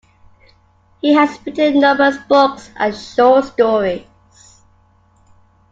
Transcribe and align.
He 0.99 1.13
has 1.13 1.37
written 1.45 1.79
numerous 1.79 2.17
books 2.27 2.71
and 2.75 2.95
short 2.97 3.45
stories. 3.45 4.07